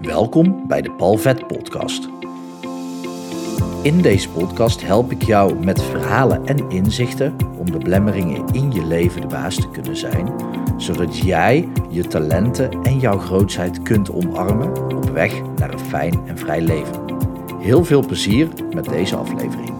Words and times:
Welkom 0.00 0.64
bij 0.68 0.82
de 0.82 0.90
Palvet 0.90 1.46
Podcast. 1.46 2.08
In 3.82 4.02
deze 4.02 4.28
podcast 4.28 4.82
help 4.82 5.10
ik 5.10 5.22
jou 5.22 5.64
met 5.64 5.82
verhalen 5.82 6.46
en 6.46 6.70
inzichten 6.70 7.36
om 7.58 7.70
de 7.70 7.78
blemmeringen 7.78 8.46
in 8.52 8.72
je 8.72 8.86
leven 8.86 9.20
de 9.20 9.26
baas 9.26 9.54
te 9.54 9.70
kunnen 9.70 9.96
zijn, 9.96 10.32
zodat 10.76 11.18
jij 11.18 11.68
je 11.90 12.06
talenten 12.06 12.82
en 12.82 12.98
jouw 12.98 13.18
grootheid 13.18 13.82
kunt 13.82 14.10
omarmen 14.10 14.96
op 14.96 15.10
weg 15.10 15.42
naar 15.56 15.72
een 15.72 15.78
fijn 15.78 16.20
en 16.26 16.38
vrij 16.38 16.60
leven. 16.60 17.04
Heel 17.58 17.84
veel 17.84 18.06
plezier 18.06 18.48
met 18.74 18.84
deze 18.84 19.16
aflevering. 19.16 19.72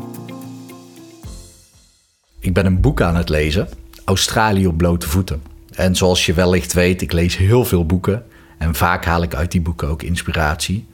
Ik 2.41 2.55
ben 2.55 2.67
een 2.67 2.81
boek 2.81 3.01
aan 3.01 3.17
het 3.17 3.29
lezen, 3.29 3.69
Australië 4.05 4.67
op 4.67 4.77
blote 4.77 5.09
voeten. 5.09 5.43
En 5.75 5.97
zoals 5.97 6.27
je 6.27 6.33
wellicht 6.33 6.73
weet, 6.73 7.03
ik 7.03 7.13
lees 7.13 7.37
heel 7.37 7.65
veel 7.65 7.87
boeken 7.87 8.25
en 8.61 8.75
vaak 8.75 9.05
haal 9.05 9.23
ik 9.23 9.35
uit 9.35 9.53
die 9.53 9.61
boeken 9.61 9.89
ook 9.89 10.03
inspiratie. 10.03 10.87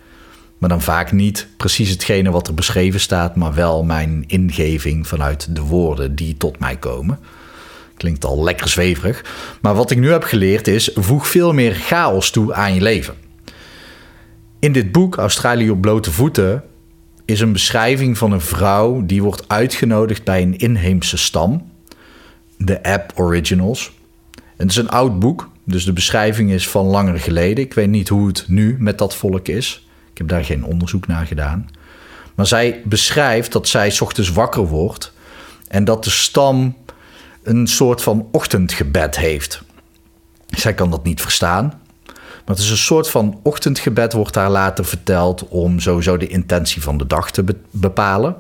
Maar 0.59 0.69
dan 0.69 0.83
vaak 0.83 1.13
niet 1.13 1.49
precies 1.57 1.91
hetgene 1.91 2.31
wat 2.31 2.49
er 2.49 2.55
beschreven 2.55 3.01
staat, 3.01 3.37
maar 3.37 3.55
wel 3.55 3.85
mijn 3.85 4.25
ingeving 4.27 5.07
vanuit 5.07 5.55
de 5.55 5.61
woorden 5.61 6.15
die 6.15 6.37
tot 6.37 6.59
mij 6.59 6.77
komen. 6.77 7.19
Klinkt 7.97 8.25
al 8.25 8.43
lekker 8.43 8.69
zweverig. 8.69 9.25
Maar 9.61 9.75
wat 9.75 9.91
ik 9.91 9.99
nu 9.99 10.11
heb 10.11 10.23
geleerd 10.23 10.69
is: 10.69 10.91
voeg 10.95 11.29
veel 11.29 11.53
meer 11.53 11.75
chaos 11.75 12.31
toe 12.31 12.55
aan 12.55 12.75
je 12.75 12.81
leven. 12.81 13.15
In 14.59 14.73
dit 14.73 14.93
boek, 14.93 15.17
Australië 15.17 15.71
op 15.71 15.81
blote 15.81 16.13
voeten, 16.13 16.63
is 17.25 17.41
een 17.41 17.53
beschrijving 17.53 18.19
van 18.19 18.33
een 18.33 18.41
vrouw 18.41 19.07
die 19.07 19.23
wordt 19.23 19.49
uitgenodigd 19.49 20.25
bij 20.25 20.43
een 20.43 20.59
inheemse 20.59 21.17
stam, 21.17 21.71
de 22.57 22.83
App 22.83 23.13
Originals. 23.15 23.93
Het 24.57 24.71
is 24.71 24.77
een 24.77 24.89
oud 24.89 25.19
boek, 25.19 25.49
dus 25.67 25.85
de 25.85 25.93
beschrijving 25.93 26.51
is 26.51 26.69
van 26.69 26.87
langer 26.87 27.21
geleden. 27.21 27.65
Ik 27.65 27.75
weet 27.75 27.89
niet 27.89 28.09
hoe 28.09 28.27
het 28.27 28.45
nu 28.49 28.77
met 28.79 28.99
dat 28.99 29.17
volk 29.17 29.49
is. 29.49 29.89
Ik 30.11 30.19
heb 30.19 30.29
daar 30.29 30.45
geen 30.45 30.65
onderzoek 30.65 31.07
naar 31.07 31.27
gedaan. 31.27 31.69
Maar 32.35 32.47
zij 32.47 32.83
beschrijft 32.85 33.53
dat 33.53 33.69
zij 33.69 33.97
ochtends 34.01 34.31
wakker 34.31 34.67
wordt 34.67 35.13
en 35.69 35.85
dat 35.85 36.05
de 36.05 36.11
stam 36.11 36.77
een 37.43 37.67
soort 37.67 38.03
van 38.03 38.29
ochtendgebed 38.33 39.17
heeft. 39.17 39.63
Zij 40.47 40.75
kan 40.75 40.91
dat 40.91 41.05
niet 41.05 41.21
verstaan. 41.21 41.81
Maar 42.05 42.55
het 42.57 42.65
is 42.65 42.71
een 42.71 42.77
soort 42.77 43.11
van 43.11 43.41
ochtendgebed, 43.43 44.13
wordt 44.13 44.35
haar 44.35 44.51
later 44.51 44.85
verteld, 44.85 45.49
om 45.49 45.81
sowieso 45.81 46.17
de 46.17 46.27
intentie 46.27 46.83
van 46.83 46.99
de 46.99 47.07
dag 47.07 47.31
te 47.31 47.45
bepalen. 47.71 48.37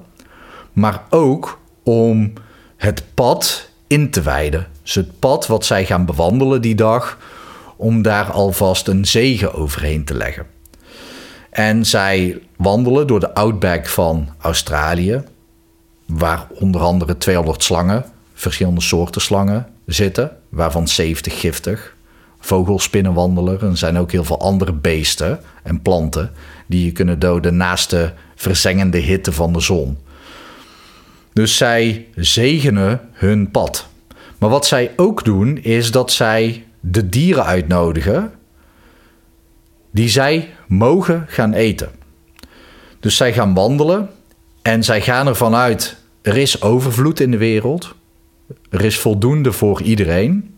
Maar 0.72 1.02
ook 1.10 1.60
om 1.82 2.32
het 2.76 3.02
pad 3.14 3.70
in 3.86 4.10
te 4.10 4.22
wijden. 4.22 4.66
Het 4.94 5.18
pad 5.18 5.46
wat 5.46 5.64
zij 5.64 5.84
gaan 5.84 6.04
bewandelen 6.04 6.60
die 6.60 6.74
dag, 6.74 7.18
om 7.76 8.02
daar 8.02 8.30
alvast 8.30 8.88
een 8.88 9.04
zegen 9.04 9.54
overheen 9.54 10.04
te 10.04 10.14
leggen. 10.14 10.46
En 11.50 11.86
zij 11.86 12.40
wandelen 12.56 13.06
door 13.06 13.20
de 13.20 13.34
outback 13.34 13.86
van 13.86 14.28
Australië, 14.38 15.22
waar 16.06 16.46
onder 16.50 16.80
andere 16.80 17.18
200 17.18 17.62
slangen, 17.62 18.04
verschillende 18.34 18.80
soorten 18.80 19.20
slangen 19.20 19.66
zitten, 19.86 20.36
waarvan 20.48 20.88
70 20.88 21.40
giftig. 21.40 21.94
Vogelspinnenwandeler. 22.40 23.64
Er 23.64 23.76
zijn 23.76 23.98
ook 23.98 24.12
heel 24.12 24.24
veel 24.24 24.40
andere 24.40 24.72
beesten 24.72 25.40
en 25.62 25.82
planten 25.82 26.32
die 26.66 26.84
je 26.84 26.92
kunnen 26.92 27.18
doden 27.18 27.56
naast 27.56 27.90
de 27.90 28.10
verzengende 28.34 28.98
hitte 28.98 29.32
van 29.32 29.52
de 29.52 29.60
zon. 29.60 29.98
Dus 31.32 31.56
zij 31.56 32.06
zegenen 32.14 33.00
hun 33.12 33.50
pad. 33.50 33.88
Maar 34.38 34.50
wat 34.50 34.66
zij 34.66 34.92
ook 34.96 35.24
doen, 35.24 35.58
is 35.58 35.90
dat 35.90 36.12
zij 36.12 36.64
de 36.80 37.08
dieren 37.08 37.44
uitnodigen 37.44 38.32
die 39.90 40.08
zij 40.08 40.48
mogen 40.66 41.24
gaan 41.28 41.52
eten. 41.52 41.90
Dus 43.00 43.16
zij 43.16 43.32
gaan 43.32 43.54
wandelen 43.54 44.10
en 44.62 44.84
zij 44.84 45.00
gaan 45.00 45.26
ervan 45.26 45.54
uit: 45.54 45.96
er 46.22 46.36
is 46.36 46.62
overvloed 46.62 47.20
in 47.20 47.30
de 47.30 47.36
wereld, 47.36 47.94
er 48.70 48.84
is 48.84 48.98
voldoende 48.98 49.52
voor 49.52 49.82
iedereen. 49.82 50.54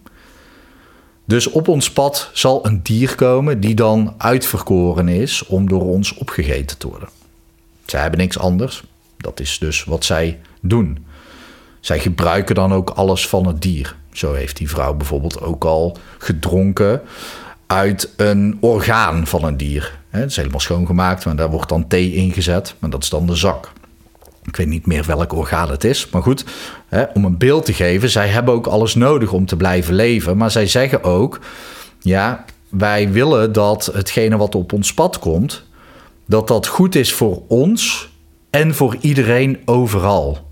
Dus 1.25 1.47
op 1.47 1.69
ons 1.69 1.93
pad 1.93 2.31
zal 2.33 2.67
een 2.67 2.83
dier 2.83 3.15
komen 3.15 3.61
die 3.61 3.75
dan 3.75 4.15
uitverkoren 4.19 5.09
is 5.09 5.47
om 5.47 5.69
door 5.69 5.83
ons 5.83 6.15
opgegeten 6.15 6.79
te 6.79 6.89
worden. 6.89 7.09
Zij 7.85 8.01
hebben 8.01 8.19
niks 8.19 8.39
anders. 8.39 8.83
Dat 9.17 9.41
is 9.41 9.59
dus 9.59 9.85
wat 9.85 10.05
zij 10.05 10.41
doen. 10.61 11.07
Zij 11.81 11.99
gebruiken 11.99 12.55
dan 12.55 12.73
ook 12.73 12.91
alles 12.91 13.29
van 13.29 13.47
het 13.47 13.63
dier. 13.63 13.97
Zo 14.13 14.33
heeft 14.33 14.57
die 14.57 14.69
vrouw 14.69 14.95
bijvoorbeeld 14.95 15.41
ook 15.41 15.65
al 15.65 15.97
gedronken 16.19 17.01
uit 17.67 18.13
een 18.17 18.57
orgaan 18.61 19.27
van 19.27 19.45
een 19.45 19.57
dier. 19.57 19.99
Het 20.11 20.31
is 20.31 20.37
helemaal 20.37 20.61
schoongemaakt, 20.61 21.25
maar 21.25 21.37
daar 21.37 21.51
wordt 21.51 21.69
dan 21.69 21.87
thee 21.87 22.15
ingezet. 22.15 22.75
Maar 22.79 22.91
dat 22.91 23.03
is 23.03 23.09
dan 23.09 23.27
de 23.27 23.37
zak. 23.37 23.73
Ik 24.43 24.57
weet 24.57 24.67
niet 24.67 24.87
meer 24.87 25.05
welk 25.05 25.33
orgaan 25.33 25.71
het 25.71 25.85
is. 25.85 26.11
Maar 26.11 26.23
goed, 26.23 26.45
om 27.15 27.25
een 27.25 27.39
beeld 27.39 27.65
te 27.65 27.73
geven, 27.73 28.11
zij 28.11 28.29
hebben 28.29 28.55
ook 28.55 28.67
alles 28.67 28.95
nodig 28.95 29.33
om 29.33 29.47
te 29.47 29.57
blijven 29.57 29.95
leven. 29.95 30.37
Maar 30.37 30.51
zij 30.51 30.67
zeggen 30.67 31.05
ook, 31.05 31.41
ja, 32.01 32.45
wij 32.69 33.13
willen 33.13 33.53
dat 33.53 33.91
hetgene 33.93 34.37
wat 34.37 34.55
op 34.55 34.73
ons 34.73 34.95
pad 34.95 35.19
komt, 35.19 35.63
dat 36.27 36.49
dat 36.49 36.67
goed 36.67 36.95
is 36.95 37.13
voor 37.13 37.43
ons 37.49 38.11
en 38.51 38.75
voor 38.75 38.97
iedereen 39.01 39.59
overal. 39.65 40.48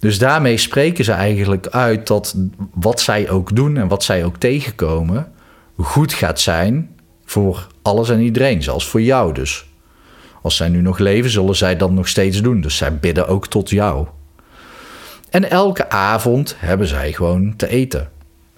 Dus 0.00 0.18
daarmee 0.18 0.56
spreken 0.56 1.04
ze 1.04 1.12
eigenlijk 1.12 1.66
uit 1.66 2.06
dat 2.06 2.36
wat 2.74 3.00
zij 3.00 3.30
ook 3.30 3.56
doen 3.56 3.76
en 3.76 3.88
wat 3.88 4.04
zij 4.04 4.24
ook 4.24 4.36
tegenkomen, 4.36 5.32
goed 5.76 6.12
gaat 6.12 6.40
zijn 6.40 6.90
voor 7.24 7.66
alles 7.82 8.10
en 8.10 8.20
iedereen, 8.20 8.62
zelfs 8.62 8.86
voor 8.88 9.02
jou 9.02 9.34
dus. 9.34 9.68
Als 10.42 10.56
zij 10.56 10.68
nu 10.68 10.80
nog 10.80 10.98
leven, 10.98 11.30
zullen 11.30 11.56
zij 11.56 11.76
dat 11.76 11.90
nog 11.90 12.08
steeds 12.08 12.42
doen. 12.42 12.60
Dus 12.60 12.76
zij 12.76 12.98
bidden 12.98 13.28
ook 13.28 13.46
tot 13.46 13.70
jou. 13.70 14.06
En 15.30 15.50
elke 15.50 15.90
avond 15.90 16.54
hebben 16.58 16.86
zij 16.86 17.12
gewoon 17.12 17.56
te 17.56 17.68
eten. 17.68 18.10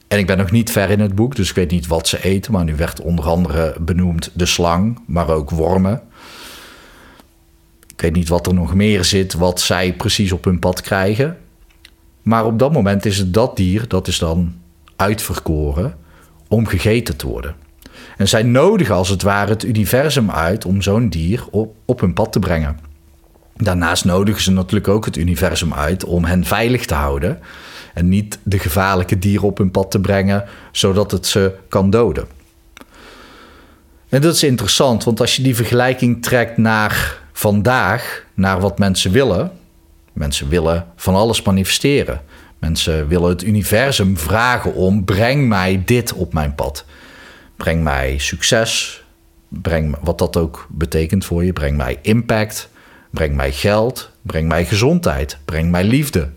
En 0.09 0.19
ik 0.19 0.27
ben 0.27 0.39
nog 0.39 0.51
niet 0.51 0.71
ver 0.71 0.91
in 0.91 1.01
het 1.01 1.15
boek, 1.15 1.37
dus 1.37 1.49
ik 1.49 1.55
weet 1.55 1.71
niet 1.71 1.87
wat 1.87 2.09
ze 2.09 2.23
eten. 2.25 2.53
Maar 2.53 2.65
nu 2.65 2.77
werd 2.77 3.01
onder 3.01 3.25
andere 3.25 3.75
benoemd 3.81 4.31
de 4.35 4.47
slang, 4.47 5.01
maar 5.07 5.29
ook 5.29 5.51
wormen. 5.51 6.03
Ik 7.93 8.01
weet 8.01 8.13
niet 8.13 8.29
wat 8.29 8.47
er 8.47 8.55
nog 8.55 8.75
meer 8.75 9.05
zit, 9.05 9.35
wat 9.35 9.61
zij 9.61 9.93
precies 9.93 10.33
op 10.33 10.45
hun 10.45 10.59
pad 10.59 10.81
krijgen. 10.81 11.37
Maar 12.23 12.45
op 12.45 12.59
dat 12.59 12.73
moment 12.73 13.05
is 13.05 13.19
het 13.19 13.35
dat 13.35 13.57
dier, 13.57 13.89
dat 13.89 14.07
is 14.07 14.19
dan 14.19 14.55
uitverkoren 14.97 15.97
om 16.49 16.67
gegeten 16.67 17.17
te 17.17 17.27
worden. 17.27 17.55
En 18.17 18.29
zij 18.29 18.43
nodigen 18.43 18.95
als 18.95 19.09
het 19.09 19.23
ware 19.23 19.51
het 19.51 19.65
universum 19.65 20.31
uit 20.31 20.65
om 20.65 20.83
zo'n 20.83 21.09
dier 21.09 21.45
op, 21.51 21.75
op 21.85 22.01
hun 22.01 22.13
pad 22.13 22.33
te 22.33 22.39
brengen. 22.39 22.79
Daarnaast 23.57 24.05
nodigen 24.05 24.43
ze 24.43 24.51
natuurlijk 24.51 24.89
ook 24.89 25.05
het 25.05 25.17
universum 25.17 25.75
uit 25.75 26.05
om 26.05 26.25
hen 26.25 26.45
veilig 26.45 26.87
te 26.87 26.95
houden. 26.95 27.39
En 27.95 28.09
niet 28.09 28.39
de 28.43 28.59
gevaarlijke 28.59 29.19
dieren 29.19 29.47
op 29.47 29.59
hun 29.59 29.71
pad 29.71 29.91
te 29.91 30.01
brengen, 30.01 30.45
zodat 30.73 31.11
het 31.11 31.27
ze 31.27 31.55
kan 31.69 31.91
doden. 31.91 32.27
En 34.09 34.21
dat 34.21 34.35
is 34.35 34.43
interessant, 34.43 35.05
want 35.05 35.21
als 35.21 35.37
je 35.37 35.43
die 35.43 35.57
vergelijking 35.57 36.23
trekt 36.23 36.57
naar 36.57 37.22
vandaag, 37.43 38.25
naar 38.35 38.61
wat 38.61 38.79
mensen 38.79 39.13
willen. 39.13 39.53
Mensen 40.13 40.49
willen 40.49 40.87
van 40.97 41.15
alles 41.15 41.43
manifesteren. 41.43 42.21
Mensen 42.59 43.09
willen 43.09 43.29
het 43.29 43.43
universum 43.43 44.17
vragen 44.17 44.75
om: 44.75 45.05
breng 45.05 45.49
mij 45.49 45.83
dit 45.85 46.13
op 46.13 46.33
mijn 46.33 46.55
pad. 46.55 46.85
Breng 47.57 47.83
mij 47.83 48.19
succes. 48.19 49.05
Breng 49.49 49.97
wat 50.01 50.19
dat 50.19 50.37
ook 50.37 50.67
betekent 50.71 51.25
voor 51.25 51.45
je. 51.45 51.53
Breng 51.53 51.77
mij 51.77 51.99
impact. 52.03 52.69
Breng 53.11 53.35
mij 53.37 53.53
geld. 53.53 54.11
Breng 54.23 54.49
mij 54.49 54.65
gezondheid. 54.65 55.39
Breng 55.45 55.71
mij 55.71 55.85
liefde. 55.85 56.31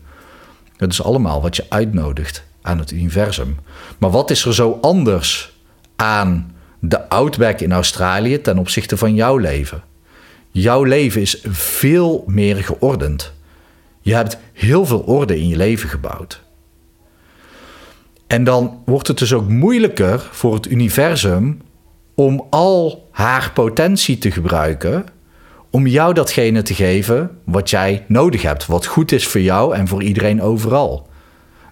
Dat 0.78 0.92
is 0.92 1.04
allemaal 1.04 1.42
wat 1.42 1.56
je 1.56 1.66
uitnodigt 1.70 2.44
aan 2.62 2.80
het 2.80 2.92
universum. 2.92 3.58
Maar 3.98 4.12
wat 4.12 4.32
is 4.32 4.46
er 4.46 4.54
zo 4.54 4.78
anders 4.82 5.54
aan 5.96 6.56
de 6.80 7.10
Outback 7.10 7.60
in 7.60 7.72
Australië 7.72 8.42
ten 8.42 8.58
opzichte 8.58 8.98
van 8.98 9.16
jouw 9.16 9.38
leven? 9.38 9.84
Jouw 10.58 10.84
leven 10.84 11.22
is 11.22 11.40
veel 11.48 12.24
meer 12.28 12.56
geordend. 12.56 13.34
Je 14.02 14.14
hebt 14.14 14.38
heel 14.54 14.86
veel 14.86 15.00
orde 15.00 15.40
in 15.40 15.48
je 15.48 15.56
leven 15.56 15.90
gebouwd. 15.90 16.42
En 18.28 18.44
dan 18.44 18.82
wordt 18.86 19.08
het 19.08 19.18
dus 19.18 19.34
ook 19.34 19.50
moeilijker 19.50 20.30
voor 20.32 20.54
het 20.54 20.68
universum 20.68 21.62
om 22.14 22.48
al 22.50 23.08
haar 23.12 23.52
potentie 23.54 24.18
te 24.18 24.32
gebruiken 24.32 25.06
om 25.70 25.88
jou 25.88 26.14
datgene 26.14 26.62
te 26.62 26.74
geven 26.74 27.38
wat 27.44 27.70
jij 27.70 28.06
nodig 28.08 28.42
hebt, 28.42 28.66
wat 28.66 28.86
goed 28.86 29.12
is 29.12 29.28
voor 29.28 29.42
jou 29.42 29.76
en 29.76 29.88
voor 29.88 30.04
iedereen 30.04 30.42
overal. 30.42 31.08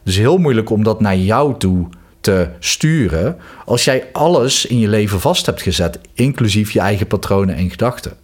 Dus 0.04 0.18
heel 0.18 0.38
moeilijk 0.38 0.70
om 0.70 0.84
dat 0.84 1.02
naar 1.02 1.18
jou 1.18 1.58
toe 1.58 1.88
te 2.20 2.50
sturen 2.60 3.38
als 3.66 3.84
jij 3.84 4.10
alles 4.12 4.66
in 4.66 4.80
je 4.80 4.88
leven 4.88 5.20
vast 5.20 5.46
hebt 5.46 5.62
gezet, 5.62 6.00
inclusief 6.14 6.72
je 6.72 6.80
eigen 6.80 7.08
patronen 7.08 7.56
en 7.56 7.70
gedachten. 7.70 8.23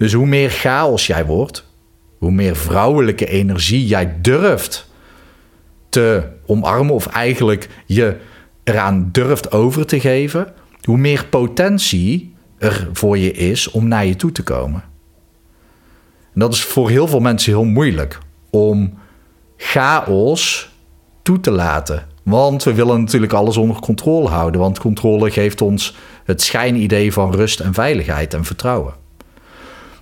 Dus 0.00 0.12
hoe 0.12 0.26
meer 0.26 0.50
chaos 0.50 1.06
jij 1.06 1.26
wordt, 1.26 1.66
hoe 2.18 2.30
meer 2.30 2.56
vrouwelijke 2.56 3.26
energie 3.26 3.86
jij 3.86 4.20
durft 4.20 4.90
te 5.88 6.28
omarmen, 6.46 6.94
of 6.94 7.06
eigenlijk 7.06 7.68
je 7.86 8.16
eraan 8.64 9.08
durft 9.12 9.52
over 9.52 9.86
te 9.86 10.00
geven, 10.00 10.52
hoe 10.82 10.96
meer 10.96 11.26
potentie 11.26 12.34
er 12.58 12.88
voor 12.92 13.18
je 13.18 13.32
is 13.32 13.70
om 13.70 13.88
naar 13.88 14.06
je 14.06 14.16
toe 14.16 14.32
te 14.32 14.42
komen. 14.42 14.82
En 16.34 16.40
dat 16.40 16.52
is 16.52 16.62
voor 16.62 16.90
heel 16.90 17.08
veel 17.08 17.20
mensen 17.20 17.52
heel 17.52 17.64
moeilijk 17.64 18.18
om 18.50 18.98
chaos 19.56 20.70
toe 21.22 21.40
te 21.40 21.50
laten. 21.50 22.06
Want 22.22 22.64
we 22.64 22.74
willen 22.74 23.00
natuurlijk 23.00 23.32
alles 23.32 23.56
onder 23.56 23.80
controle 23.80 24.28
houden. 24.28 24.60
Want 24.60 24.78
controle 24.78 25.30
geeft 25.30 25.60
ons 25.60 25.96
het 26.24 26.42
schijnidee 26.42 27.12
van 27.12 27.34
rust 27.34 27.60
en 27.60 27.74
veiligheid 27.74 28.34
en 28.34 28.44
vertrouwen. 28.44 28.99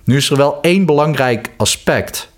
Nu 0.09 0.15
is 0.15 0.29
er 0.29 0.37
wel 0.37 0.61
één 0.61 0.85
belangrijk 0.85 1.49
aspect 1.57 2.31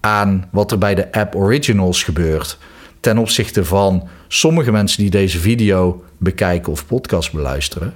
aan 0.00 0.48
wat 0.50 0.70
er 0.72 0.78
bij 0.78 0.94
de 0.94 1.12
app 1.12 1.34
Originals 1.34 2.02
gebeurt. 2.02 2.58
Ten 3.00 3.18
opzichte 3.18 3.64
van 3.64 4.08
sommige 4.28 4.72
mensen 4.72 5.02
die 5.02 5.10
deze 5.10 5.38
video 5.38 6.04
bekijken 6.18 6.72
of 6.72 6.86
podcast 6.86 7.32
beluisteren. 7.32 7.94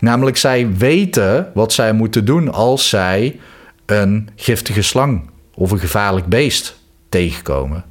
Namelijk, 0.00 0.36
zij 0.36 0.76
weten 0.76 1.50
wat 1.54 1.72
zij 1.72 1.92
moeten 1.92 2.24
doen 2.24 2.52
als 2.52 2.88
zij 2.88 3.40
een 3.86 4.28
giftige 4.36 4.82
slang 4.82 5.30
of 5.54 5.70
een 5.70 5.78
gevaarlijk 5.78 6.26
beest 6.26 6.80
tegenkomen. 7.08 7.84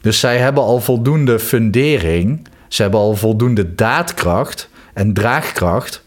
Dus 0.00 0.20
zij 0.20 0.38
hebben 0.38 0.62
al 0.62 0.80
voldoende 0.80 1.38
fundering, 1.38 2.48
ze 2.68 2.82
hebben 2.82 3.00
al 3.00 3.16
voldoende 3.16 3.74
daadkracht 3.74 4.68
en 4.94 5.14
draagkracht. 5.14 6.04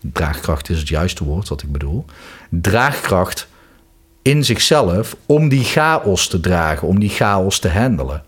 Draagkracht 0.00 0.68
is 0.68 0.78
het 0.78 0.88
juiste 0.88 1.24
woord 1.24 1.48
wat 1.48 1.62
ik 1.62 1.72
bedoel. 1.72 2.04
Draagkracht 2.50 3.48
in 4.22 4.44
zichzelf 4.44 5.16
om 5.26 5.48
die 5.48 5.64
chaos 5.64 6.28
te 6.28 6.40
dragen, 6.40 6.88
om 6.88 7.00
die 7.00 7.08
chaos 7.08 7.58
te 7.58 7.68
handelen. 7.68 8.22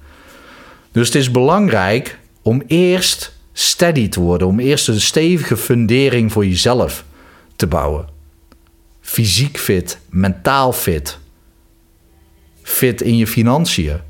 Dus 0.92 1.06
het 1.06 1.16
is 1.16 1.30
belangrijk 1.30 2.18
om 2.42 2.62
eerst 2.66 3.32
steady 3.52 4.08
te 4.08 4.20
worden, 4.20 4.48
om 4.48 4.58
eerst 4.60 4.88
een 4.88 5.00
stevige 5.00 5.56
fundering 5.56 6.32
voor 6.32 6.46
jezelf 6.46 7.04
te 7.56 7.66
bouwen. 7.66 8.08
Fysiek 9.00 9.58
fit, 9.58 9.98
mentaal 10.08 10.72
fit, 10.72 11.18
fit 12.62 13.00
in 13.00 13.16
je 13.16 13.26
financiën. 13.26 14.00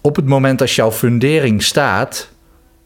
Op 0.00 0.16
het 0.16 0.26
moment 0.26 0.58
dat 0.58 0.72
jouw 0.72 0.92
fundering 0.92 1.62
staat, 1.62 2.28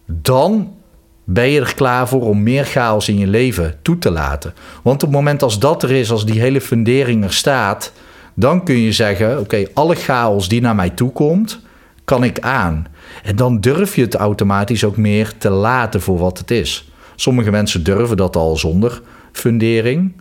dan 0.07 0.75
ben 1.25 1.49
je 1.49 1.61
er 1.61 1.75
klaar 1.75 2.09
voor 2.09 2.23
om 2.23 2.43
meer 2.43 2.65
chaos 2.65 3.09
in 3.09 3.19
je 3.19 3.27
leven 3.27 3.75
toe 3.83 3.99
te 3.99 4.11
laten. 4.11 4.55
Want 4.83 5.03
op 5.03 5.09
het 5.09 5.19
moment 5.19 5.43
als 5.43 5.59
dat 5.59 5.83
er 5.83 5.91
is, 5.91 6.11
als 6.11 6.27
die 6.27 6.41
hele 6.41 6.61
fundering 6.61 7.25
er 7.25 7.33
staat, 7.33 7.93
dan 8.35 8.65
kun 8.65 8.79
je 8.79 8.93
zeggen: 8.93 9.41
Oké, 9.41 9.65
alle 9.75 9.95
chaos 9.95 10.49
die 10.49 10.61
naar 10.61 10.75
mij 10.75 10.91
toe 10.91 11.13
komt, 11.13 11.61
kan 12.05 12.25
ik 12.25 12.41
aan. 12.41 12.87
En 13.23 13.37
dan 13.37 13.61
durf 13.61 13.97
je 13.97 14.03
het 14.03 14.15
automatisch 14.15 14.85
ook 14.85 14.97
meer 14.97 15.33
te 15.39 15.51
laten 15.51 16.01
voor 16.01 16.19
wat 16.19 16.39
het 16.39 16.51
is. 16.51 16.91
Sommige 17.17 17.51
mensen 17.51 17.85
durven 17.85 18.17
dat 18.17 18.37
al 18.37 18.57
zonder 18.57 19.03
fundering. 19.33 20.13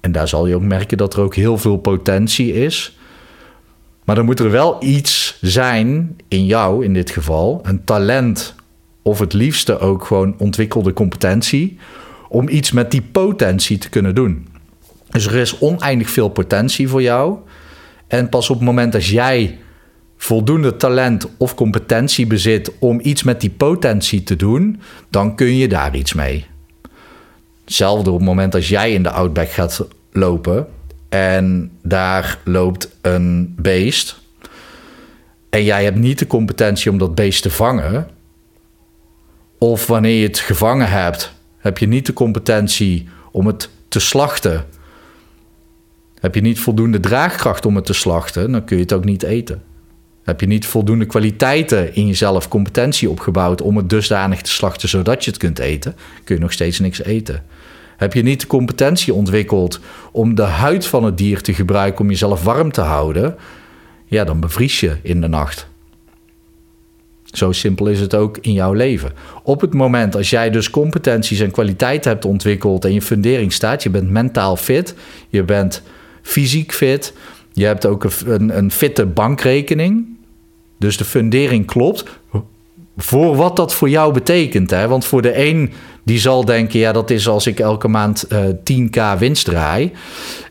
En 0.00 0.12
daar 0.12 0.28
zal 0.28 0.46
je 0.46 0.54
ook 0.54 0.62
merken 0.62 0.96
dat 0.96 1.14
er 1.14 1.20
ook 1.20 1.34
heel 1.34 1.58
veel 1.58 1.76
potentie 1.76 2.52
is. 2.52 2.98
Maar 4.04 4.16
dan 4.16 4.24
moet 4.24 4.40
er 4.40 4.50
wel 4.50 4.76
iets 4.82 5.38
zijn 5.40 6.16
in 6.28 6.46
jou, 6.46 6.84
in 6.84 6.94
dit 6.94 7.10
geval, 7.10 7.60
een 7.62 7.84
talent 7.84 8.54
of 9.04 9.18
het 9.18 9.32
liefste 9.32 9.78
ook 9.78 10.04
gewoon 10.04 10.34
ontwikkelde 10.38 10.92
competentie, 10.92 11.78
om 12.28 12.48
iets 12.48 12.72
met 12.72 12.90
die 12.90 13.02
potentie 13.02 13.78
te 13.78 13.88
kunnen 13.88 14.14
doen. 14.14 14.46
Dus 15.10 15.26
er 15.26 15.34
is 15.34 15.58
oneindig 15.58 16.10
veel 16.10 16.28
potentie 16.28 16.88
voor 16.88 17.02
jou. 17.02 17.38
En 18.06 18.28
pas 18.28 18.50
op 18.50 18.56
het 18.56 18.64
moment 18.64 18.92
dat 18.92 19.06
jij 19.06 19.58
voldoende 20.16 20.76
talent 20.76 21.28
of 21.36 21.54
competentie 21.54 22.26
bezit 22.26 22.72
om 22.78 23.00
iets 23.02 23.22
met 23.22 23.40
die 23.40 23.50
potentie 23.50 24.22
te 24.22 24.36
doen, 24.36 24.80
dan 25.10 25.34
kun 25.36 25.56
je 25.56 25.68
daar 25.68 25.96
iets 25.96 26.12
mee. 26.12 26.46
Hetzelfde 27.64 28.10
op 28.10 28.16
het 28.16 28.26
moment 28.26 28.52
dat 28.52 28.66
jij 28.66 28.92
in 28.92 29.02
de 29.02 29.10
outback 29.10 29.50
gaat 29.50 29.86
lopen 30.12 30.66
en 31.08 31.70
daar 31.82 32.38
loopt 32.44 32.88
een 33.00 33.54
beest 33.58 34.22
en 35.54 35.64
jij 35.64 35.84
hebt 35.84 35.98
niet 35.98 36.18
de 36.18 36.26
competentie 36.26 36.90
om 36.90 36.98
dat 36.98 37.14
beest 37.14 37.42
te 37.42 37.50
vangen, 37.50 38.08
of 39.70 39.86
wanneer 39.86 40.20
je 40.20 40.26
het 40.26 40.38
gevangen 40.38 40.90
hebt, 40.90 41.32
heb 41.58 41.78
je 41.78 41.86
niet 41.86 42.06
de 42.06 42.12
competentie 42.12 43.08
om 43.30 43.46
het 43.46 43.68
te 43.88 44.00
slachten. 44.00 44.64
Heb 46.20 46.34
je 46.34 46.40
niet 46.40 46.60
voldoende 46.60 47.00
draagkracht 47.00 47.66
om 47.66 47.76
het 47.76 47.86
te 47.86 47.92
slachten, 47.92 48.52
dan 48.52 48.64
kun 48.64 48.76
je 48.76 48.82
het 48.82 48.92
ook 48.92 49.04
niet 49.04 49.22
eten. 49.22 49.62
Heb 50.22 50.40
je 50.40 50.46
niet 50.46 50.66
voldoende 50.66 51.04
kwaliteiten 51.06 51.94
in 51.94 52.06
jezelf, 52.06 52.48
competentie 52.48 53.10
opgebouwd 53.10 53.62
om 53.62 53.76
het 53.76 53.90
dusdanig 53.90 54.42
te 54.42 54.50
slachten 54.50 54.88
zodat 54.88 55.24
je 55.24 55.30
het 55.30 55.40
kunt 55.40 55.58
eten, 55.58 55.96
kun 56.24 56.34
je 56.34 56.40
nog 56.40 56.52
steeds 56.52 56.78
niks 56.78 57.02
eten. 57.02 57.44
Heb 57.96 58.12
je 58.12 58.22
niet 58.22 58.40
de 58.40 58.46
competentie 58.46 59.14
ontwikkeld 59.14 59.80
om 60.12 60.34
de 60.34 60.42
huid 60.42 60.86
van 60.86 61.04
het 61.04 61.18
dier 61.18 61.42
te 61.42 61.54
gebruiken 61.54 62.00
om 62.00 62.10
jezelf 62.10 62.42
warm 62.42 62.72
te 62.72 62.80
houden, 62.80 63.36
ja, 64.06 64.24
dan 64.24 64.40
bevries 64.40 64.80
je 64.80 64.96
in 65.02 65.20
de 65.20 65.28
nacht. 65.28 65.72
Zo 67.36 67.52
simpel 67.52 67.86
is 67.86 68.00
het 68.00 68.14
ook 68.14 68.38
in 68.40 68.52
jouw 68.52 68.72
leven. 68.72 69.12
Op 69.42 69.60
het 69.60 69.74
moment 69.74 70.16
als 70.16 70.30
jij 70.30 70.50
dus 70.50 70.70
competenties 70.70 71.40
en 71.40 71.50
kwaliteiten 71.50 72.10
hebt 72.10 72.24
ontwikkeld 72.24 72.84
en 72.84 72.92
je 72.92 73.02
fundering 73.02 73.52
staat, 73.52 73.82
je 73.82 73.90
bent 73.90 74.10
mentaal 74.10 74.56
fit, 74.56 74.94
je 75.28 75.42
bent 75.42 75.82
fysiek 76.22 76.72
fit, 76.72 77.12
je 77.52 77.64
hebt 77.64 77.86
ook 77.86 78.06
een, 78.26 78.56
een 78.56 78.70
fitte 78.70 79.06
bankrekening, 79.06 80.06
dus 80.78 80.96
de 80.96 81.04
fundering 81.04 81.66
klopt. 81.66 82.04
Voor 82.96 83.36
wat 83.36 83.56
dat 83.56 83.74
voor 83.74 83.88
jou 83.88 84.12
betekent. 84.12 84.70
Hè? 84.70 84.88
Want 84.88 85.04
voor 85.04 85.22
de 85.22 85.38
een 85.46 85.72
die 86.04 86.18
zal 86.18 86.44
denken, 86.44 86.78
ja, 86.78 86.92
dat 86.92 87.10
is 87.10 87.28
als 87.28 87.46
ik 87.46 87.60
elke 87.60 87.88
maand 87.88 88.24
uh, 88.28 88.48
eh, 88.48 88.54
10k 88.54 89.18
winst 89.18 89.44
draai. 89.44 89.92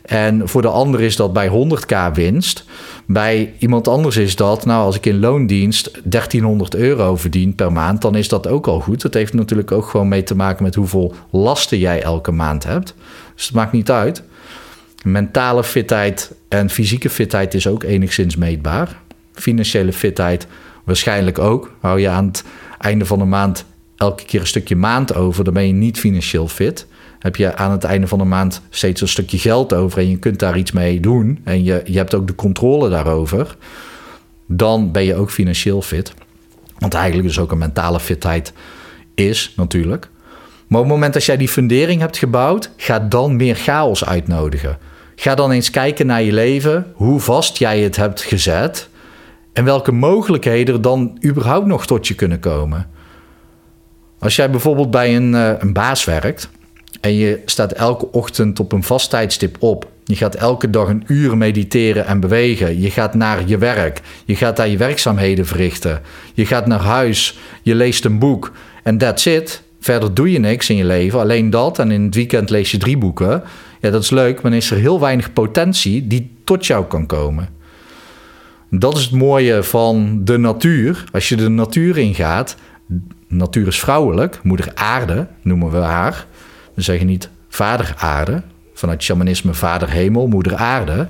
En 0.02 0.48
voor 0.48 0.62
de 0.62 0.68
ander 0.68 1.00
is 1.00 1.16
dat 1.16 1.32
bij 1.32 1.48
100k 1.48 2.12
winst. 2.12 2.64
Bij 3.06 3.54
iemand 3.58 3.88
anders 3.88 4.16
is 4.16 4.36
dat, 4.36 4.64
nou, 4.64 4.84
als 4.84 4.96
ik 4.96 5.06
in 5.06 5.20
loondienst 5.20 5.90
1300 6.04 6.74
euro 6.74 7.16
verdien 7.16 7.54
per 7.54 7.72
maand, 7.72 8.02
dan 8.02 8.14
is 8.14 8.28
dat 8.28 8.46
ook 8.46 8.66
al 8.66 8.80
goed. 8.80 9.02
Dat 9.02 9.14
heeft 9.14 9.32
natuurlijk 9.32 9.72
ook 9.72 9.86
gewoon 9.86 10.08
mee 10.08 10.22
te 10.22 10.36
maken 10.36 10.62
met 10.62 10.74
hoeveel 10.74 11.14
lasten 11.30 11.78
jij 11.78 12.02
elke 12.02 12.32
maand 12.32 12.64
hebt. 12.64 12.94
Dus 13.34 13.44
het 13.44 13.54
maakt 13.54 13.72
niet 13.72 13.90
uit. 13.90 14.22
Mentale 15.02 15.64
fitheid 15.64 16.34
en 16.48 16.70
fysieke 16.70 17.10
fitheid 17.10 17.54
is 17.54 17.66
ook 17.66 17.82
enigszins 17.82 18.36
meetbaar. 18.36 19.00
Financiële 19.32 19.92
fitheid 19.92 20.46
waarschijnlijk 20.84 21.38
ook. 21.38 21.72
Hou 21.80 22.00
je 22.00 22.08
aan 22.08 22.26
het 22.26 22.44
einde 22.78 23.06
van 23.06 23.18
de 23.18 23.24
maand 23.24 23.64
elke 23.96 24.24
keer 24.24 24.40
een 24.40 24.46
stukje 24.46 24.76
maand 24.76 25.14
over, 25.14 25.44
dan 25.44 25.54
ben 25.54 25.66
je 25.66 25.72
niet 25.72 25.98
financieel 25.98 26.48
fit. 26.48 26.86
Heb 27.18 27.36
je 27.36 27.56
aan 27.56 27.70
het 27.70 27.84
einde 27.84 28.06
van 28.06 28.18
de 28.18 28.24
maand 28.24 28.60
steeds 28.70 29.00
een 29.00 29.08
stukje 29.08 29.38
geld 29.38 29.74
over 29.74 29.98
en 29.98 30.10
je 30.10 30.18
kunt 30.18 30.38
daar 30.38 30.58
iets 30.58 30.72
mee 30.72 31.00
doen 31.00 31.40
en 31.44 31.64
je, 31.64 31.82
je 31.84 31.96
hebt 31.96 32.14
ook 32.14 32.26
de 32.26 32.34
controle 32.34 32.88
daarover, 32.88 33.56
dan 34.46 34.92
ben 34.92 35.04
je 35.04 35.14
ook 35.14 35.30
financieel 35.30 35.82
fit. 35.82 36.12
Want 36.78 36.94
eigenlijk 36.94 37.28
dus 37.28 37.38
ook 37.38 37.52
een 37.52 37.58
mentale 37.58 38.00
fitheid 38.00 38.52
is 39.14 39.52
natuurlijk. 39.56 40.08
Maar 40.66 40.80
op 40.80 40.84
het 40.84 40.94
moment 40.94 41.12
dat 41.12 41.24
jij 41.24 41.36
die 41.36 41.48
fundering 41.48 42.00
hebt 42.00 42.16
gebouwd, 42.16 42.70
ga 42.76 42.98
dan 42.98 43.36
meer 43.36 43.56
chaos 43.56 44.04
uitnodigen. 44.04 44.78
Ga 45.16 45.34
dan 45.34 45.50
eens 45.50 45.70
kijken 45.70 46.06
naar 46.06 46.22
je 46.22 46.32
leven, 46.32 46.92
hoe 46.94 47.20
vast 47.20 47.56
jij 47.56 47.80
het 47.80 47.96
hebt 47.96 48.22
gezet 48.22 48.88
en 49.54 49.64
welke 49.64 49.92
mogelijkheden 49.92 50.74
er 50.74 50.82
dan 50.82 51.18
überhaupt 51.24 51.66
nog 51.66 51.86
tot 51.86 52.08
je 52.08 52.14
kunnen 52.14 52.40
komen. 52.40 52.86
Als 54.18 54.36
jij 54.36 54.50
bijvoorbeeld 54.50 54.90
bij 54.90 55.16
een, 55.16 55.32
uh, 55.32 55.50
een 55.58 55.72
baas 55.72 56.04
werkt 56.04 56.48
en 57.00 57.14
je 57.14 57.42
staat 57.44 57.72
elke 57.72 58.12
ochtend 58.12 58.60
op 58.60 58.72
een 58.72 58.82
vast 58.82 59.10
tijdstip 59.10 59.56
op. 59.62 59.92
Je 60.04 60.16
gaat 60.16 60.34
elke 60.34 60.70
dag 60.70 60.88
een 60.88 61.04
uur 61.06 61.36
mediteren 61.36 62.06
en 62.06 62.20
bewegen. 62.20 62.80
Je 62.80 62.90
gaat 62.90 63.14
naar 63.14 63.42
je 63.46 63.58
werk. 63.58 64.00
Je 64.24 64.36
gaat 64.36 64.56
daar 64.56 64.68
je 64.68 64.76
werkzaamheden 64.76 65.46
verrichten. 65.46 66.00
Je 66.34 66.46
gaat 66.46 66.66
naar 66.66 66.80
huis. 66.80 67.38
Je 67.62 67.74
leest 67.74 68.04
een 68.04 68.18
boek. 68.18 68.52
En 68.82 68.98
that's 68.98 69.26
it. 69.26 69.62
Verder 69.80 70.14
doe 70.14 70.32
je 70.32 70.38
niks 70.38 70.70
in 70.70 70.76
je 70.76 70.84
leven. 70.84 71.20
Alleen 71.20 71.50
dat. 71.50 71.78
En 71.78 71.90
in 71.90 72.04
het 72.04 72.14
weekend 72.14 72.50
lees 72.50 72.70
je 72.70 72.78
drie 72.78 72.98
boeken. 72.98 73.42
Ja, 73.80 73.90
dat 73.90 74.02
is 74.02 74.10
leuk. 74.10 74.34
Maar 74.34 74.50
dan 74.50 74.60
is 74.60 74.70
er 74.70 74.76
heel 74.76 75.00
weinig 75.00 75.32
potentie 75.32 76.06
die 76.06 76.30
tot 76.44 76.66
jou 76.66 76.84
kan 76.84 77.06
komen. 77.06 77.48
Dat 78.78 78.96
is 78.96 79.02
het 79.02 79.12
mooie 79.12 79.62
van 79.62 80.20
de 80.24 80.38
natuur. 80.38 81.04
Als 81.12 81.28
je 81.28 81.36
de 81.36 81.48
natuur 81.48 81.98
ingaat, 81.98 82.56
natuur 83.28 83.66
is 83.66 83.80
vrouwelijk, 83.80 84.40
moeder 84.42 84.72
aarde 84.74 85.26
noemen 85.42 85.70
we 85.70 85.76
haar. 85.76 86.26
We 86.74 86.82
zeggen 86.82 87.06
niet 87.06 87.28
vader 87.48 87.94
aarde, 87.96 88.42
vanuit 88.74 89.02
shamanisme 89.02 89.54
vader 89.54 89.90
hemel, 89.90 90.26
moeder 90.26 90.54
aarde. 90.54 91.08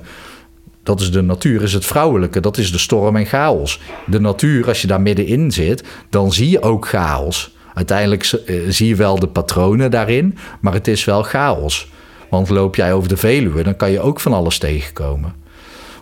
Dat 0.83 0.99
is 1.01 1.11
de 1.11 1.21
natuur, 1.21 1.61
is 1.61 1.73
het 1.73 1.85
vrouwelijke, 1.85 2.39
dat 2.39 2.57
is 2.57 2.71
de 2.71 2.77
storm 2.77 3.15
en 3.15 3.25
chaos. 3.25 3.81
De 4.05 4.19
natuur, 4.19 4.67
als 4.67 4.81
je 4.81 4.87
daar 4.87 5.01
middenin 5.01 5.51
zit, 5.51 5.83
dan 6.09 6.33
zie 6.33 6.49
je 6.49 6.61
ook 6.61 6.87
chaos. 6.87 7.55
Uiteindelijk 7.73 8.23
eh, 8.23 8.55
zie 8.69 8.87
je 8.87 8.95
wel 8.95 9.19
de 9.19 9.27
patronen 9.27 9.91
daarin, 9.91 10.37
maar 10.61 10.73
het 10.73 10.87
is 10.87 11.05
wel 11.05 11.23
chaos. 11.23 11.91
Want 12.29 12.49
loop 12.49 12.75
jij 12.75 12.93
over 12.93 13.09
de 13.09 13.17
Veluwe, 13.17 13.63
dan 13.63 13.75
kan 13.75 13.91
je 13.91 13.99
ook 13.99 14.19
van 14.19 14.33
alles 14.33 14.57
tegenkomen. 14.57 15.44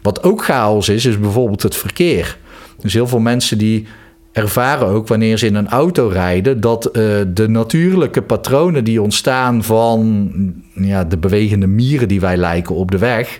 Wat 0.03 0.23
ook 0.23 0.43
chaos 0.43 0.89
is, 0.89 1.05
is 1.05 1.19
bijvoorbeeld 1.19 1.63
het 1.63 1.75
verkeer. 1.75 2.37
Dus 2.81 2.93
heel 2.93 3.07
veel 3.07 3.19
mensen 3.19 3.57
die 3.57 3.87
ervaren 4.31 4.87
ook 4.87 5.07
wanneer 5.07 5.37
ze 5.37 5.45
in 5.45 5.55
een 5.55 5.69
auto 5.69 6.07
rijden 6.07 6.61
dat 6.61 6.85
uh, 6.85 6.93
de 7.27 7.47
natuurlijke 7.47 8.21
patronen 8.21 8.83
die 8.83 9.01
ontstaan 9.01 9.63
van 9.63 10.29
ja, 10.73 11.03
de 11.03 11.17
bewegende 11.17 11.67
mieren 11.67 12.07
die 12.07 12.19
wij 12.19 12.37
lijken 12.37 12.75
op 12.75 12.91
de 12.91 12.97
weg, 12.97 13.39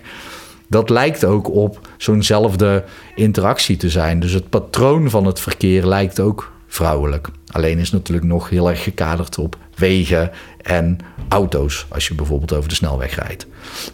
dat 0.66 0.90
lijkt 0.90 1.24
ook 1.24 1.50
op 1.50 1.88
zo'nzelfde 1.96 2.84
interactie 3.14 3.76
te 3.76 3.90
zijn. 3.90 4.20
Dus 4.20 4.32
het 4.32 4.48
patroon 4.48 5.10
van 5.10 5.26
het 5.26 5.40
verkeer 5.40 5.86
lijkt 5.86 6.20
ook 6.20 6.52
vrouwelijk. 6.66 7.28
Alleen 7.50 7.78
is 7.78 7.92
natuurlijk 7.92 8.26
nog 8.26 8.48
heel 8.48 8.70
erg 8.70 8.82
gekaderd 8.82 9.38
op 9.38 9.56
wegen 9.76 10.30
en 10.60 10.98
auto's, 11.28 11.86
als 11.88 12.08
je 12.08 12.14
bijvoorbeeld 12.14 12.52
over 12.52 12.68
de 12.68 12.74
snelweg 12.74 13.14
rijdt. 13.14 13.46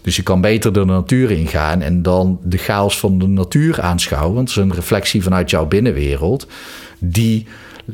Dus 0.02 0.16
je 0.16 0.22
kan 0.22 0.40
beter 0.40 0.72
de 0.72 0.84
natuur 0.84 1.30
ingaan 1.30 1.80
en 1.80 2.02
dan 2.02 2.40
de 2.42 2.58
chaos 2.58 2.98
van 2.98 3.18
de 3.18 3.26
natuur 3.26 3.80
aanschouwen. 3.80 4.34
Want 4.34 4.48
het 4.48 4.58
is 4.58 4.64
een 4.64 4.74
reflectie 4.74 5.22
vanuit 5.22 5.50
jouw 5.50 5.66
binnenwereld, 5.66 6.46
die 6.98 7.46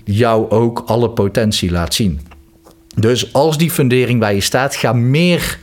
jou 0.05 0.50
ook 0.50 0.83
alle 0.87 1.11
potentie 1.11 1.71
laat 1.71 1.95
zien. 1.95 2.21
Dus 2.95 3.33
als 3.33 3.59
die 3.59 3.71
fundering 3.71 4.21
bij 4.21 4.35
je 4.35 4.40
staat, 4.40 4.75
ga 4.75 4.93
meer 4.93 5.59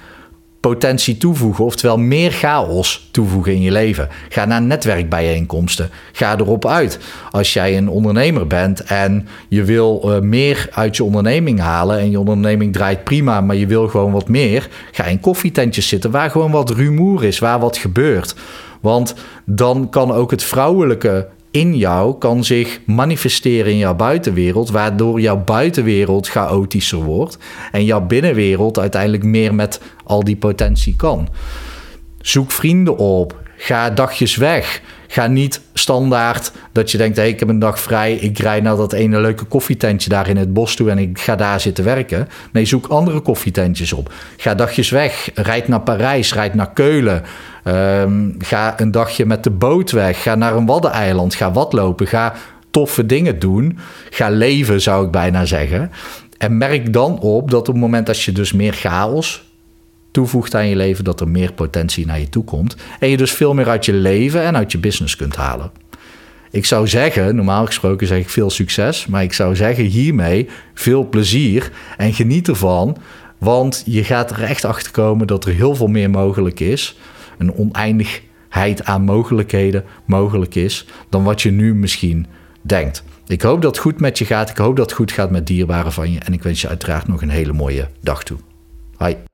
potentie 0.70 1.18
toevoegen, 1.18 1.66
oftewel 1.66 1.98
meer 1.98 2.32
chaos 2.32 3.08
toevoegen 3.12 3.54
in 3.54 3.62
je 3.62 3.72
leven. 3.72 4.10
Ga 4.30 4.46
naar 4.46 4.62
netwerkbijeenkomsten. 4.62 5.90
Ga 6.12 6.38
erop 6.38 6.66
uit. 6.68 7.00
Als 7.32 7.54
jij 7.54 7.78
een 7.78 7.90
ondernemer 7.90 8.48
bent 8.48 8.84
en 8.84 9.28
je 9.48 9.64
wil 9.64 10.02
uh, 10.06 10.20
meer 10.20 10.68
uit 10.72 10.96
je 10.96 11.04
onderneming 11.04 11.60
halen 11.60 12.00
en 12.00 12.12
je 12.12 12.20
onderneming 12.20 12.74
draait 12.74 13.04
prima, 13.04 13.42
maar 13.42 13.56
je 13.56 13.68
wil 13.68 13.88
gewoon 13.88 14.12
wat 14.12 14.28
meer, 14.28 14.70
ga 14.92 15.04
in 15.06 15.20
koffietentjes 15.20 15.88
zitten 15.88 16.12
waar 16.12 16.30
gewoon 16.30 16.52
wat 16.52 16.70
rumoer 16.70 17.24
is, 17.24 17.40
waar 17.40 17.60
wat 17.60 17.78
gebeurt. 17.78 18.36
Want 18.82 19.16
dan 19.46 19.90
kan 19.90 20.12
ook 20.12 20.32
het 20.32 20.44
vrouwelijke 20.44 21.28
in 21.54 21.76
jou 21.76 22.18
kan 22.18 22.44
zich 22.44 22.80
manifesteren 22.86 23.72
in 23.72 23.78
jouw 23.78 23.96
buitenwereld, 23.96 24.70
waardoor 24.70 25.22
jouw 25.22 25.38
buitenwereld 25.38 26.28
chaotischer 26.28 27.04
wordt 27.04 27.38
en 27.72 27.86
jouw 27.86 28.02
binnenwereld 28.02 28.80
uiteindelijk 28.80 29.24
meer 29.24 29.56
met 29.56 29.82
al 30.04 30.24
die 30.24 30.36
potentie 30.36 30.96
kan. 30.96 31.30
Zoek 32.22 32.52
vrienden 32.52 32.98
op, 32.98 33.42
ga 33.58 33.90
dagjes 33.90 34.36
weg. 34.36 34.82
Ga 35.14 35.28
niet 35.28 35.62
standaard 35.74 36.52
dat 36.72 36.92
je 36.92 36.98
denkt: 36.98 37.18
hey, 37.18 37.30
ik 37.30 37.40
heb 37.40 37.50
een 37.50 37.60
dag 37.60 37.80
vrij, 37.80 38.14
ik 38.14 38.40
rijd 38.40 38.64
naar 38.64 38.76
dat 38.76 38.94
ene 38.94 39.20
leuke 39.20 39.46
koffietentje 39.46 40.10
daar 40.10 40.30
in 40.30 40.38
het 40.38 40.54
bos 40.54 40.76
toe 40.76 40.90
en 40.90 40.98
ik 40.98 41.20
ga 41.20 41.36
daar 41.36 41.60
zitten 41.60 41.84
werken. 41.84 42.28
Nee, 42.52 42.66
zoek 42.66 42.88
andere 42.88 43.20
koffietentjes 43.20 43.94
op. 43.94 44.14
Ga 44.38 44.56
dagjes 44.56 44.90
weg, 44.90 45.30
rijd 45.34 45.68
naar 45.68 45.82
Parijs, 45.82 46.34
rijd 46.34 46.54
naar 46.54 46.74
Keulen. 46.74 47.24
Ehm, 47.64 48.30
ga 48.38 48.80
een 48.80 48.92
dagje 48.92 49.26
met 49.26 49.44
de 49.44 49.50
boot 49.50 49.92
weg. 49.92 50.22
Ga 50.22 50.36
naar 50.36 50.56
een 50.56 50.66
waddeneiland. 50.66 51.36
Ga 51.36 51.52
watlopen. 51.52 52.08
Ga 52.08 52.34
toffe 52.72 53.06
dingen 53.06 53.40
doen. 53.40 53.78
Ga 54.10 54.30
leven, 54.30 54.82
zou 54.82 55.06
ik 55.06 55.12
bijna 55.12 55.46
zeggen. 55.46 55.92
En 56.38 56.58
merk 56.58 56.94
dan 56.94 57.20
op 57.20 57.52
dat 57.52 57.60
op 57.60 57.74
het 57.74 57.84
moment 57.84 58.06
dat 58.06 58.22
je 58.22 58.32
dus 58.32 58.52
meer 58.52 58.74
chaos 58.74 59.44
toevoegt 60.14 60.56
aan 60.56 60.68
je 60.68 60.76
leven, 60.76 61.04
dat 61.04 61.22
er 61.22 61.28
meer 61.28 61.54
potentie 61.54 62.06
naar 62.06 62.20
je 62.20 62.30
toe 62.30 62.44
komt. 62.44 62.76
En 63.00 63.10
je 63.10 63.18
dus 63.18 63.32
veel 63.32 63.54
meer 63.54 63.70
uit 63.70 63.86
je 63.86 63.94
leven 63.94 64.44
en 64.44 64.56
uit 64.56 64.72
je 64.72 64.78
business 64.78 65.16
kunt 65.16 65.36
halen. 65.36 65.72
Ik 66.52 66.66
zou 66.66 66.88
zeggen, 66.88 67.36
normaal 67.36 67.66
gesproken 67.66 68.08
zeg 68.08 68.20
ik 68.20 68.30
veel 68.30 68.50
succes, 68.50 69.06
maar 69.08 69.24
ik 69.24 69.34
zou 69.34 69.56
zeggen 69.56 69.84
hiermee 69.84 70.50
veel 70.74 71.10
plezier 71.10 71.72
en 71.98 72.14
geniet 72.14 72.48
ervan. 72.48 72.98
Want 73.38 73.84
je 73.86 74.04
gaat 74.04 74.32
er 74.32 74.44
echt 74.44 74.66
achter 74.66 74.92
komen 74.92 75.28
dat 75.28 75.46
er 75.46 75.54
heel 75.54 75.76
veel 75.76 75.88
meer 75.88 76.10
mogelijk 76.10 76.60
is 76.60 76.98
een 77.38 77.54
oneindigheid 77.54 78.84
aan 78.84 79.02
mogelijkheden 79.02 79.84
mogelijk 80.06 80.56
is 80.56 80.88
dan 81.10 81.24
wat 81.24 81.42
je 81.42 81.52
nu 81.52 81.76
misschien 81.76 82.26
denkt. 82.62 83.04
Ik 83.28 83.42
hoop 83.42 83.62
dat 83.62 83.72
het 83.72 83.84
goed 83.84 84.00
met 84.00 84.18
je 84.18 84.26
gaat. 84.26 84.50
Ik 84.50 84.58
hoop 84.58 84.76
dat 84.76 84.86
het 84.86 84.96
goed 84.96 85.12
gaat 85.12 85.32
met 85.32 85.48
dierbaren 85.48 85.92
van 85.92 86.12
je. 86.12 86.20
En 86.20 86.34
ik 86.34 86.44
wens 86.44 86.62
je 86.62 86.68
uiteraard 86.68 87.08
nog 87.08 87.22
een 87.22 87.30
hele 87.30 87.54
mooie 87.54 87.90
dag 88.02 88.24
toe. 88.24 88.38
Hoi. 88.98 89.33